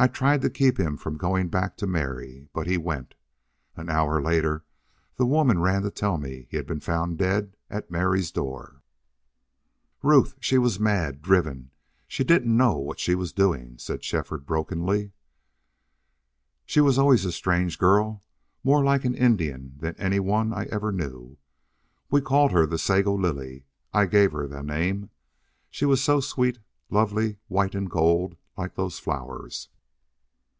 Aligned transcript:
I 0.00 0.06
tried 0.06 0.42
to 0.42 0.48
keep 0.48 0.78
him 0.78 0.96
from 0.96 1.16
going 1.16 1.48
back 1.48 1.76
to 1.78 1.86
Mary. 1.88 2.46
But 2.52 2.68
he 2.68 2.76
went.... 2.78 3.16
An 3.74 3.90
hour 3.90 4.22
later 4.22 4.62
the 5.16 5.26
women 5.26 5.58
ran 5.58 5.82
to 5.82 5.90
tell 5.90 6.18
me 6.18 6.46
he 6.48 6.56
had 6.56 6.68
been 6.68 6.78
found 6.78 7.18
dead 7.18 7.56
at 7.68 7.90
Mary's 7.90 8.30
door." 8.30 8.80
"Ruth 10.00 10.36
she 10.38 10.56
was 10.56 10.78
mad 10.78 11.20
driven 11.20 11.72
she 12.06 12.22
didn't 12.22 12.56
know 12.56 12.76
what 12.78 13.00
she 13.00 13.16
was 13.16 13.32
doing," 13.32 13.76
said 13.76 14.04
Shefford, 14.04 14.46
brokenly. 14.46 15.14
"She 16.64 16.80
was 16.80 16.96
always 16.96 17.24
a 17.24 17.32
strange 17.32 17.76
girl, 17.76 18.22
more 18.62 18.84
like 18.84 19.04
an 19.04 19.16
Indian 19.16 19.74
than 19.78 19.96
any 19.96 20.20
one 20.20 20.52
I 20.52 20.66
ever 20.66 20.92
knew. 20.92 21.38
We 22.08 22.20
called 22.20 22.52
her 22.52 22.66
the 22.66 22.78
Sago 22.78 23.14
Lily. 23.16 23.64
I 23.92 24.06
gave 24.06 24.30
her 24.30 24.46
the 24.46 24.62
name. 24.62 25.10
She 25.72 25.84
was 25.86 26.00
so 26.00 26.20
sweet, 26.20 26.60
lovely, 26.88 27.38
white 27.48 27.74
and 27.74 27.90
gold, 27.90 28.36
like 28.56 28.76
those 28.76 29.00
flowers.... 29.00 29.70